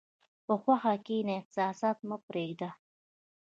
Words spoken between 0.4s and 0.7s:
په